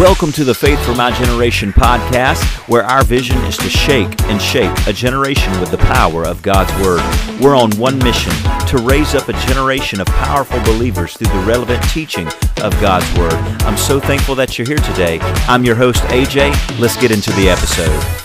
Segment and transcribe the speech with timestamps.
[0.00, 4.42] Welcome to the Faith for My Generation podcast, where our vision is to shake and
[4.42, 7.00] shape a generation with the power of God's Word.
[7.40, 8.32] We're on one mission
[8.66, 12.26] to raise up a generation of powerful believers through the relevant teaching
[12.60, 13.34] of God's Word.
[13.62, 15.20] I'm so thankful that you're here today.
[15.46, 16.80] I'm your host, AJ.
[16.80, 18.20] Let's get into the episode.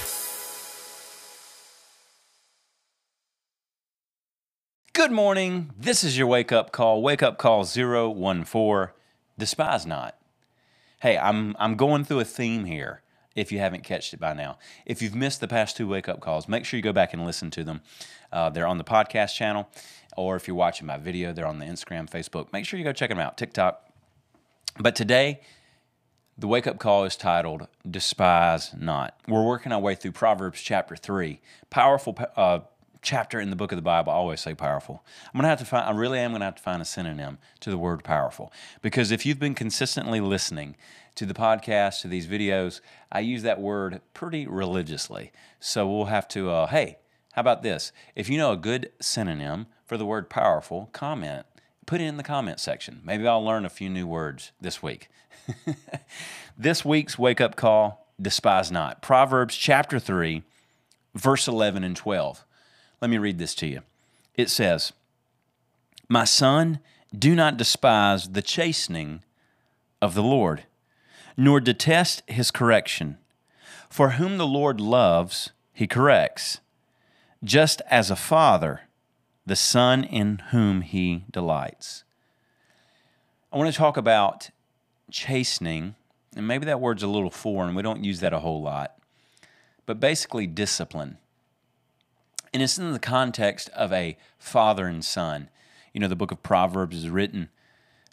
[4.94, 5.70] Good morning.
[5.78, 7.04] This is your wake up call.
[7.04, 8.88] Wake up call 014.
[9.38, 10.19] Despise not.
[11.02, 13.02] Hey, I'm I'm going through a theme here.
[13.36, 16.20] If you haven't catched it by now, if you've missed the past two wake up
[16.20, 17.80] calls, make sure you go back and listen to them.
[18.34, 19.70] Uh, they're on the podcast channel,
[20.18, 22.52] or if you're watching my video, they're on the Instagram, Facebook.
[22.52, 23.38] Make sure you go check them out.
[23.38, 23.82] TikTok.
[24.78, 25.40] But today,
[26.38, 30.98] the wake up call is titled "Despise Not." We're working our way through Proverbs chapter
[30.98, 31.40] three.
[31.70, 32.18] Powerful.
[32.36, 32.60] Uh,
[33.02, 34.12] chapter in the book of the Bible.
[34.12, 35.04] I always say powerful.
[35.26, 35.88] I'm gonna have to find.
[35.88, 39.26] I really am gonna have to find a synonym to the word powerful because if
[39.26, 40.76] you've been consistently listening
[41.16, 45.32] to the podcast to these videos, I use that word pretty religiously.
[45.60, 46.50] So we'll have to.
[46.50, 46.98] Uh, hey,
[47.34, 47.92] how about this?
[48.16, 51.46] If you know a good synonym for the word powerful, comment.
[51.86, 53.02] Put it in the comment section.
[53.04, 55.10] Maybe I'll learn a few new words this week.
[56.58, 59.02] this week's wake up call: despise not.
[59.02, 60.44] Proverbs chapter three,
[61.16, 62.46] verse eleven and twelve.
[63.02, 63.82] Let me read this to you.
[64.36, 64.94] It says,
[66.08, 66.80] My son,
[67.18, 69.24] do not despise the chastening
[70.02, 70.64] of the Lord,
[71.36, 73.18] nor detest his correction.
[73.90, 76.60] For whom the Lord loves, he corrects,
[77.44, 78.82] just as a father,
[79.46, 82.04] the son in whom he delights.
[83.52, 84.52] I want to talk about
[85.10, 85.96] chastening,
[86.36, 87.74] and maybe that word's a little foreign.
[87.74, 88.96] We don't use that a whole lot,
[89.88, 91.18] but basically discipline.
[92.54, 95.50] And it's in the context of a father and son.
[95.94, 97.50] You know, the book of Proverbs is written,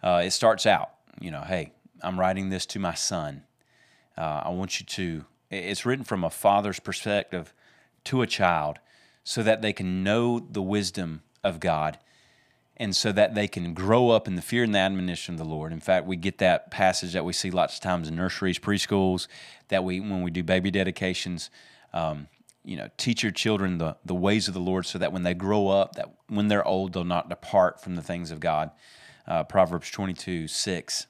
[0.02, 3.44] uh, it starts out, you know, hey, I'm writing this to my son.
[4.16, 7.52] Uh, I want you to, it's written from a father's perspective
[8.04, 8.78] to a child
[9.24, 11.98] so that they can know the wisdom of God
[12.76, 15.44] and so that they can grow up in the fear and the admonition of the
[15.44, 15.72] Lord.
[15.72, 19.28] In fact, we get that passage that we see lots of times in nurseries, preschools,
[19.68, 21.50] that we, when we do baby dedications,
[21.92, 22.28] um,
[22.66, 25.34] you know, teach your children the, the ways of the Lord so that when they
[25.34, 28.72] grow up, that when they're old, they'll not depart from the things of God.
[29.26, 31.06] Uh, Proverbs 22, 6.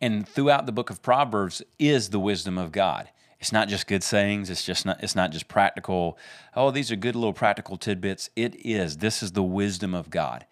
[0.00, 3.08] And throughout the book of Proverbs is the wisdom of God.
[3.38, 4.50] It's not just good sayings.
[4.50, 5.02] It's just not.
[5.02, 6.18] It's not just practical.
[6.54, 8.28] Oh, these are good little practical tidbits.
[8.36, 8.98] It is.
[8.98, 10.44] This is the wisdom of God.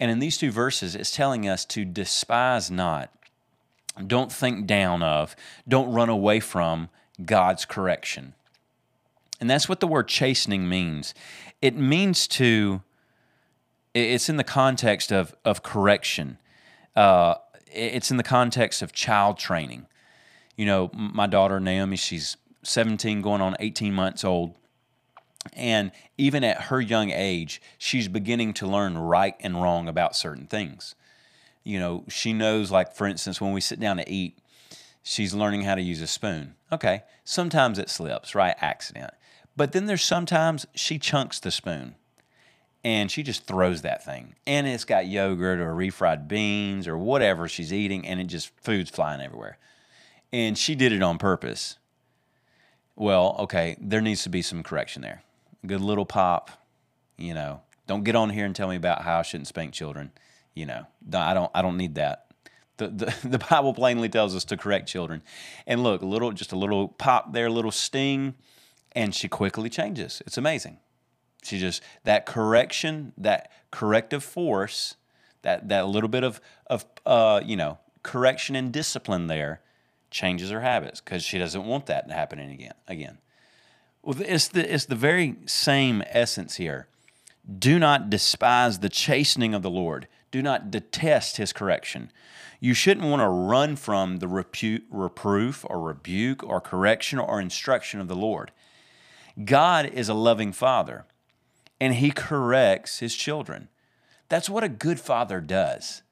[0.00, 3.10] And in these two verses, it's telling us to despise not,
[4.06, 5.36] don't think down of,
[5.68, 6.88] don't run away from
[7.24, 8.34] God's correction.
[9.42, 11.14] And that's what the word chastening means.
[11.60, 12.80] It means to,
[13.92, 16.38] it's in the context of, of correction,
[16.94, 17.34] uh,
[17.66, 19.86] it's in the context of child training.
[20.56, 24.54] You know, my daughter Naomi, she's 17, going on 18 months old.
[25.54, 30.46] And even at her young age, she's beginning to learn right and wrong about certain
[30.46, 30.94] things.
[31.64, 34.38] You know, she knows, like, for instance, when we sit down to eat,
[35.02, 36.54] she's learning how to use a spoon.
[36.70, 38.54] Okay, sometimes it slips, right?
[38.60, 39.10] Accident.
[39.56, 41.94] But then there's sometimes she chunks the spoon
[42.84, 44.34] and she just throws that thing.
[44.46, 48.90] And it's got yogurt or refried beans or whatever she's eating, and it just food's
[48.90, 49.58] flying everywhere.
[50.32, 51.78] And she did it on purpose.
[52.96, 55.22] Well, okay, there needs to be some correction there.
[55.66, 56.50] good little pop,
[57.16, 57.60] you know.
[57.86, 60.12] Don't get on here and tell me about how I shouldn't spank children.
[60.54, 61.50] You know, I don't.
[61.54, 62.26] I don't need that.
[62.76, 65.22] The, the, the Bible plainly tells us to correct children.
[65.66, 68.34] And look, a little, just a little pop there, a little sting
[68.94, 70.22] and she quickly changes.
[70.26, 70.78] It's amazing.
[71.42, 74.96] She just that correction, that corrective force,
[75.42, 79.60] that that little bit of of uh, you know correction and discipline there
[80.10, 82.74] changes her habits because she doesn't want that happening again.
[82.86, 83.18] Again,
[84.02, 86.86] well, it's the it's the very same essence here.
[87.58, 90.06] Do not despise the chastening of the Lord.
[90.30, 92.10] Do not detest His correction.
[92.60, 98.00] You shouldn't want to run from the repu- reproof or rebuke or correction or instruction
[98.00, 98.52] of the Lord.
[99.44, 101.04] God is a loving father
[101.80, 103.68] and he corrects his children.
[104.28, 106.02] That's what a good father does.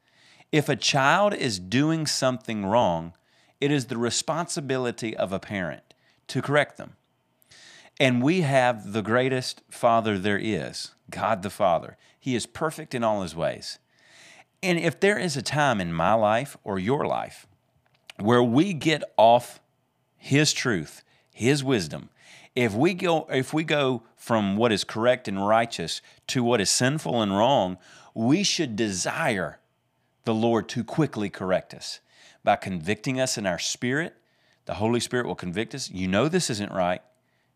[0.53, 3.13] If a child is doing something wrong,
[3.61, 5.95] it is the responsibility of a parent
[6.29, 6.97] to correct them.
[8.01, 11.99] And we have the greatest father there is, God the Father.
[12.19, 13.79] He is perfect in all his ways.
[14.63, 17.47] And if there is a time in my life or your life
[18.19, 19.61] where we get off
[20.17, 21.03] his truth,
[21.33, 22.11] his wisdom,
[22.57, 26.71] if we go if we go from what is correct and righteous to what is
[26.71, 27.79] sinful and wrong,
[28.15, 29.61] we should desire
[30.25, 32.01] the Lord to quickly correct us.
[32.43, 34.15] By convicting us in our spirit,
[34.67, 35.91] the Holy Spirit will convict us.
[35.91, 37.03] You know this isn't right.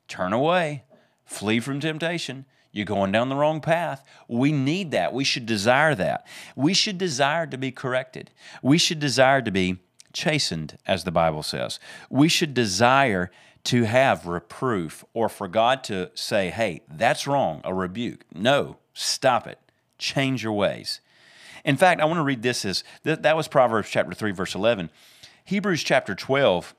[0.09, 0.85] Turn away,
[1.25, 2.45] flee from temptation.
[2.73, 4.05] You're going down the wrong path.
[4.27, 5.13] We need that.
[5.13, 6.27] We should desire that.
[6.57, 8.33] We should desire to be corrected.
[8.63, 9.79] We should desire to be
[10.13, 11.79] chastened, as the Bible says.
[12.11, 13.31] We should desire
[13.65, 18.25] to have reproof or for God to say, hey, that's wrong, a rebuke.
[18.33, 19.59] No, stop it.
[19.99, 21.01] Change your ways.
[21.65, 24.91] In fact, I want to read this as that was Proverbs chapter 3, verse 11.
[25.47, 26.75] Hebrews chapter 12,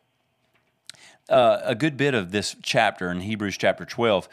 [1.29, 4.29] uh, a good bit of this chapter in Hebrews chapter 12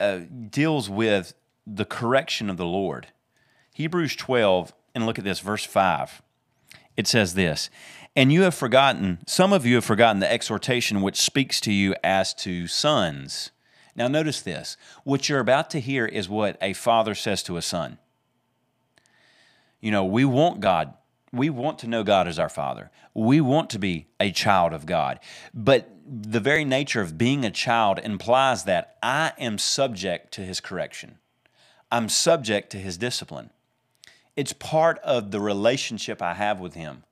[0.00, 0.20] uh,
[0.50, 1.34] deals with
[1.66, 3.08] the correction of the Lord.
[3.74, 6.20] Hebrews 12, and look at this, verse 5.
[6.96, 7.70] It says this
[8.14, 11.94] And you have forgotten, some of you have forgotten the exhortation which speaks to you
[12.04, 13.50] as to sons.
[13.96, 14.76] Now, notice this.
[15.04, 17.98] What you're about to hear is what a father says to a son.
[19.80, 20.94] You know, we want God.
[21.32, 22.90] We want to know God as our Father.
[23.14, 25.18] We want to be a child of God.
[25.54, 30.60] But the very nature of being a child implies that I am subject to His
[30.60, 31.18] correction,
[31.90, 33.50] I'm subject to His discipline.
[34.36, 37.04] It's part of the relationship I have with Him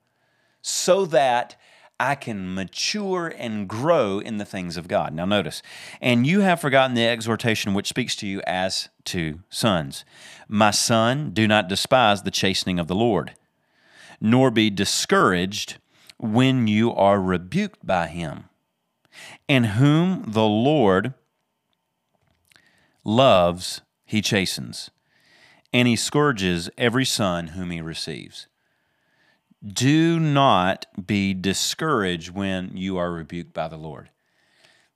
[0.61, 1.55] so that
[1.99, 5.13] I can mature and grow in the things of God.
[5.13, 5.61] Now, notice,
[6.01, 10.03] and you have forgotten the exhortation which speaks to you as to sons.
[10.47, 13.35] My son, do not despise the chastening of the Lord,
[14.19, 15.77] nor be discouraged
[16.17, 18.45] when you are rebuked by him.
[19.47, 21.13] And whom the Lord
[23.03, 24.89] loves, he chastens,
[25.71, 28.47] and he scourges every son whom he receives.
[29.65, 34.09] Do not be discouraged when you are rebuked by the Lord.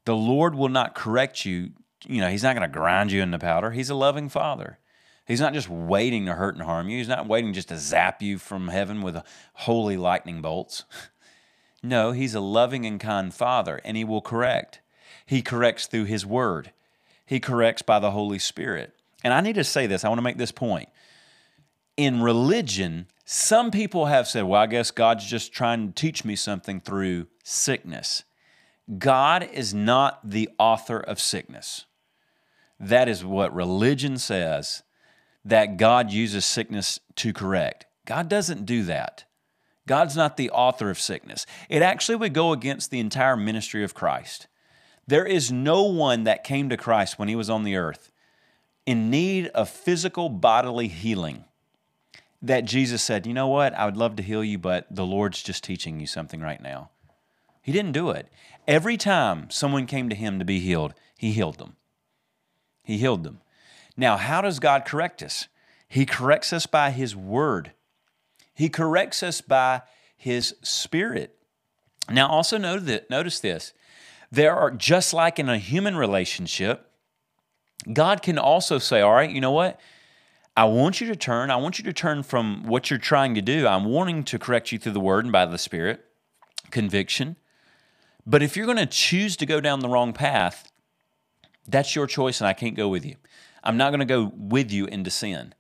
[0.06, 1.72] The Lord will not correct you.
[2.06, 3.72] You know, He's not going to grind you in the powder.
[3.72, 4.80] He's a loving Father.
[5.26, 6.98] He's not just waiting to hurt and harm you.
[6.98, 9.22] He's not waiting just to zap you from heaven with
[9.54, 10.84] holy lightning bolts.
[11.84, 14.82] No, He's a loving and kind Father, and He will correct.
[15.24, 16.72] He corrects through His Word,
[17.28, 18.96] He corrects by the Holy Spirit.
[19.24, 20.90] And I need to say this, I want to make this point.
[21.98, 26.36] In religion, some people have said, well, I guess God's just trying to teach me
[26.36, 28.24] something through sickness.
[28.98, 31.86] God is not the author of sickness.
[32.80, 34.84] That is what religion says
[35.44, 37.86] that God uses sickness to correct.
[38.06, 39.26] God doesn't do that.
[39.88, 41.46] God's not the author of sickness.
[41.70, 44.48] It actually would go against the entire ministry of Christ.
[45.08, 48.12] There is no one that came to Christ when he was on the earth
[48.86, 51.46] in need of physical bodily healing
[52.46, 53.74] that Jesus said, You know what?
[53.74, 56.90] I would love to heal you, but the Lord's just teaching you something right now.
[57.62, 58.28] He didn't do it.
[58.68, 61.76] Every time someone came to him to be healed, he healed them.
[62.84, 63.42] He healed them.
[63.98, 65.48] Now, how does God correct us?
[65.88, 67.72] He corrects us by His Word,
[68.54, 69.82] He corrects us by
[70.16, 71.38] His Spirit.
[72.10, 73.74] Now, also notice this
[74.32, 76.92] there are, just like in a human relationship,
[77.92, 79.80] God can also say, All right, you know what?
[80.58, 81.52] I want you to turn.
[81.52, 83.68] I want you to turn from what you're trying to do.
[83.68, 86.06] I'm wanting to correct you through the word and by the Spirit,
[86.72, 87.36] conviction.
[88.26, 90.72] But if you're going to choose to go down the wrong path,
[91.68, 93.16] that's your choice, and I can't go with you.
[93.64, 95.54] I'm not going to go with you into sin.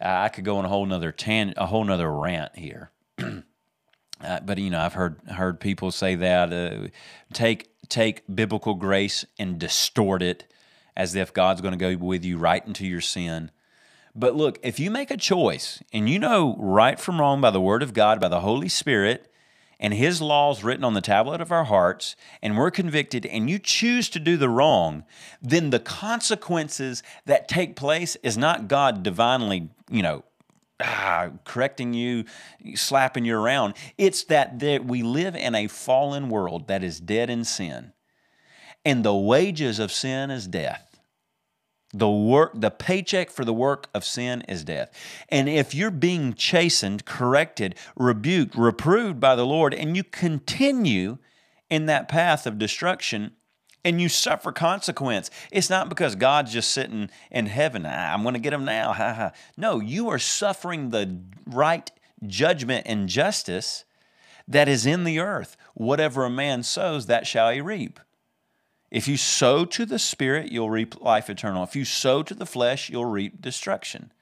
[0.00, 2.90] I could go on a whole nother tan, a whole nother rant here.
[3.18, 6.88] uh, but you know, I've heard heard people say that uh,
[7.32, 10.46] take take biblical grace and distort it
[10.96, 13.50] as if God's going to go with you right into your sin.
[14.14, 17.60] But look, if you make a choice and you know right from wrong by the
[17.60, 19.30] Word of God, by the Holy Spirit,
[19.80, 23.58] and His laws written on the tablet of our hearts, and we're convicted, and you
[23.58, 25.04] choose to do the wrong,
[25.42, 30.24] then the consequences that take place is not God divinely, you know,
[30.80, 32.24] ah, correcting you,
[32.74, 33.74] slapping you around.
[33.98, 37.92] It's that, that we live in a fallen world that is dead in sin.
[38.84, 41.00] And the wages of sin is death.
[41.92, 44.90] The work, the paycheck for the work of sin is death.
[45.28, 51.18] And if you're being chastened, corrected, rebuked, reproved by the Lord, and you continue
[51.70, 53.32] in that path of destruction,
[53.84, 55.30] and you suffer consequence.
[55.52, 57.84] It's not because God's just sitting in heaven.
[57.86, 59.32] Ah, I'm going to get him now.
[59.56, 61.90] no, you are suffering the right
[62.26, 63.84] judgment and justice
[64.48, 65.56] that is in the earth.
[65.74, 68.00] Whatever a man sows, that shall he reap.
[68.94, 71.64] If you sow to the Spirit, you'll reap life eternal.
[71.64, 74.12] If you sow to the flesh, you'll reap destruction.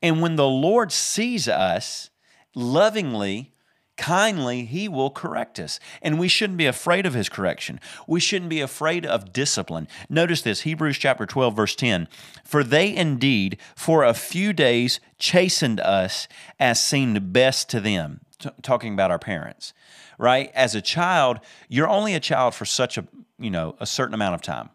[0.00, 2.10] And when the Lord sees us
[2.54, 3.54] lovingly,
[3.96, 5.80] kindly, He will correct us.
[6.00, 7.80] And we shouldn't be afraid of His correction.
[8.06, 9.88] We shouldn't be afraid of discipline.
[10.08, 12.06] Notice this Hebrews chapter 12, verse 10
[12.44, 16.28] For they indeed for a few days chastened us
[16.60, 19.72] as seemed best to them t- talking about our parents,
[20.18, 20.50] right?
[20.54, 23.06] As a child, you're only a child for such a,
[23.38, 24.70] you know, a certain amount of time.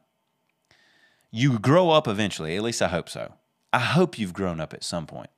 [1.31, 3.33] You grow up eventually, at least I hope so.
[3.71, 5.29] I hope you've grown up at some point.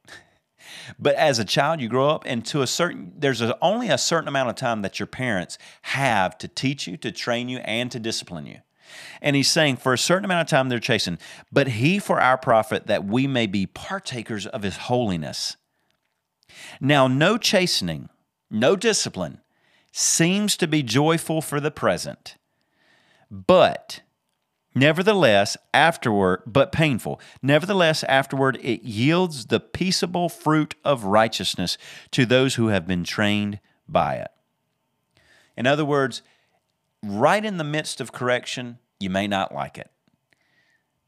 [0.99, 3.97] but as a child, you grow up, and to a certain, there's a, only a
[3.97, 7.91] certain amount of time that your parents have to teach you, to train you, and
[7.91, 8.59] to discipline you.
[9.21, 11.17] And he's saying, for a certain amount of time they're chasing,
[11.51, 15.57] but he for our profit that we may be partakers of his holiness.
[16.79, 18.09] Now, no chastening,
[18.51, 19.39] no discipline
[19.91, 22.35] seems to be joyful for the present,
[23.29, 24.01] but
[24.75, 27.19] nevertheless, afterward, but painful.
[27.41, 31.77] Nevertheless, afterward, it yields the peaceable fruit of righteousness
[32.11, 34.31] to those who have been trained by it.
[35.57, 36.21] In other words,
[37.03, 39.89] right in the midst of correction, you may not like it.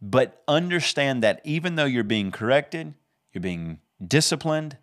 [0.02, 2.94] But understand that even though you're being corrected,
[3.32, 4.78] you're being disciplined,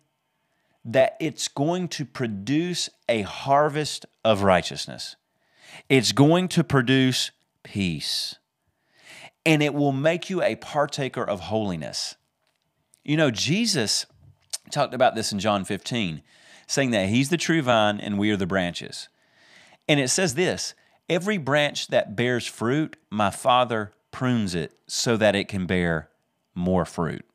[0.83, 5.15] that it's going to produce a harvest of righteousness.
[5.89, 7.31] It's going to produce
[7.63, 8.35] peace.
[9.45, 12.15] And it will make you a partaker of holiness.
[13.03, 14.05] You know, Jesus
[14.71, 16.21] talked about this in John 15,
[16.67, 19.09] saying that He's the true vine and we are the branches.
[19.87, 20.73] And it says this
[21.09, 26.09] Every branch that bears fruit, my Father prunes it so that it can bear
[26.53, 27.25] more fruit.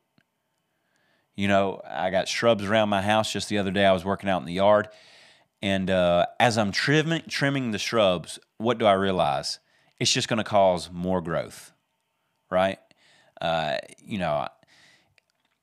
[1.37, 3.85] You know, I got shrubs around my house just the other day.
[3.85, 4.89] I was working out in the yard.
[5.61, 9.59] And uh, as I'm trimming, trimming the shrubs, what do I realize?
[9.99, 11.71] It's just going to cause more growth,
[12.49, 12.79] right?
[13.39, 14.47] Uh, you know,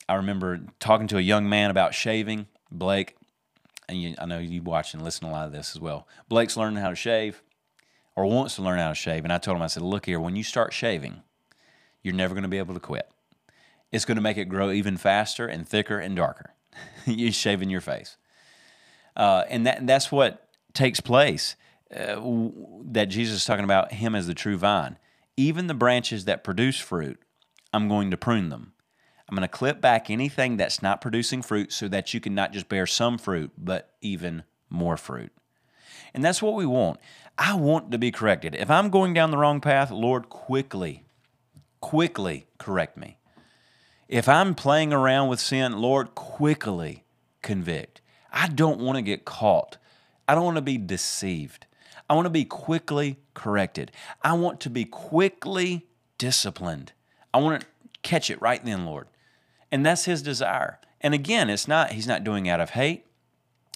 [0.09, 3.16] I remember talking to a young man about shaving, Blake,
[3.88, 6.07] and you, I know you watch and listen to a lot of this as well.
[6.28, 7.43] Blake's learning how to shave
[8.14, 9.25] or wants to learn how to shave.
[9.25, 11.23] And I told him, I said, look here, when you start shaving,
[12.02, 13.11] you're never going to be able to quit
[13.94, 16.52] it's going to make it grow even faster and thicker and darker.
[17.06, 18.16] You're shaving your face.
[19.16, 21.54] Uh, and that, that's what takes place
[21.94, 22.20] uh,
[22.86, 24.98] that Jesus is talking about him as the true vine.
[25.36, 27.20] Even the branches that produce fruit,
[27.72, 28.72] I'm going to prune them.
[29.28, 32.52] I'm going to clip back anything that's not producing fruit so that you can not
[32.52, 35.30] just bear some fruit, but even more fruit.
[36.12, 36.98] And that's what we want.
[37.38, 38.56] I want to be corrected.
[38.56, 41.04] If I'm going down the wrong path, Lord, quickly,
[41.80, 43.18] quickly correct me.
[44.08, 47.04] If I'm playing around with sin, Lord, quickly
[47.42, 48.00] convict.
[48.32, 49.78] I don't want to get caught.
[50.28, 51.66] I don't want to be deceived.
[52.08, 53.92] I want to be quickly corrected.
[54.23, 55.87] I want to be quickly
[56.18, 56.92] disciplined.
[57.32, 57.66] I want to
[58.02, 59.08] catch it right then, Lord.
[59.73, 60.78] And that's his desire.
[61.00, 63.06] And again, it's not he's not doing it out of hate.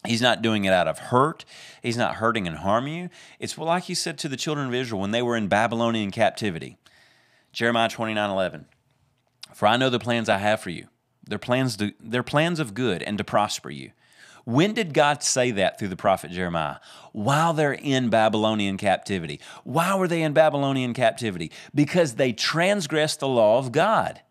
[0.06, 1.44] He's not doing it out of hurt.
[1.82, 3.10] He's not hurting and harming you.
[3.40, 6.76] It's like he said to the children of Israel when they were in Babylonian captivity.
[7.52, 8.66] Jeremiah 29 11.
[9.54, 10.88] For I know the plans I have for you.
[11.26, 13.92] They're plans, to, they're plans of good and to prosper you.
[14.44, 16.76] When did God say that through the prophet Jeremiah?
[17.12, 19.40] While they're in Babylonian captivity.
[19.62, 21.52] Why were they in Babylonian captivity?
[21.74, 24.22] Because they transgressed the law of God.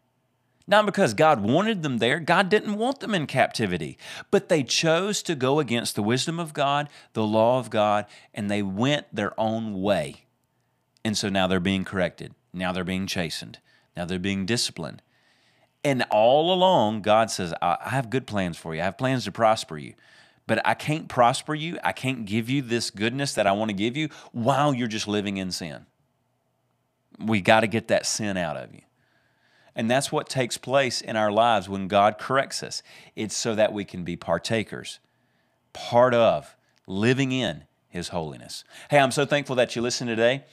[0.67, 3.97] Not because God wanted them there, God didn't want them in captivity,
[4.31, 8.51] but they chose to go against the wisdom of God, the law of God, and
[8.51, 10.25] they went their own way.
[11.05, 12.33] And so now they're being corrected.
[12.51, 13.59] Now they're being chastened.
[13.95, 15.01] Now they're being disciplined.
[15.83, 18.81] And all along, God says, I have good plans for you.
[18.81, 19.93] I have plans to prosper you.
[20.45, 21.77] But I can't prosper you.
[21.83, 25.07] I can't give you this goodness that I want to give you while you're just
[25.07, 25.85] living in sin.
[27.19, 28.81] We got to get that sin out of you.
[29.75, 32.81] And that's what takes place in our lives when God corrects us.
[33.15, 34.99] It's so that we can be partakers,
[35.71, 36.55] part of,
[36.87, 38.63] living in His holiness.
[38.89, 40.45] Hey, I'm so thankful that you listened today.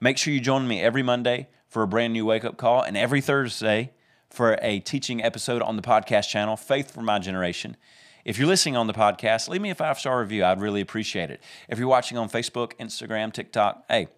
[0.00, 2.96] Make sure you join me every Monday for a brand new wake up call and
[2.96, 3.92] every Thursday
[4.36, 7.74] for a teaching episode on the podcast channel, Faith for My Generation.
[8.22, 10.44] If you're listening on the podcast, leave me a five star review.
[10.44, 11.40] I'd really appreciate it.
[11.70, 14.08] If you're watching on Facebook, Instagram, TikTok, hey,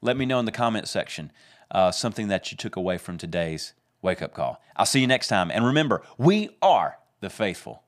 [0.00, 1.30] let me know in the comment section
[1.70, 4.62] uh, something that you took away from today's wake up call.
[4.76, 5.50] I'll see you next time.
[5.50, 7.82] And remember, we are the faithful.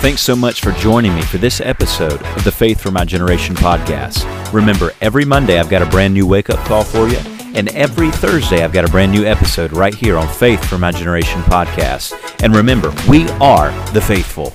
[0.00, 3.56] Thanks so much for joining me for this episode of the Faith for My Generation
[3.56, 4.52] podcast.
[4.52, 8.12] Remember, every Monday I've got a brand new wake up call for you and every
[8.12, 12.14] Thursday, I've got a brand new episode right here on Faith for My Generation podcast.
[12.44, 14.54] And remember, we are the faithful.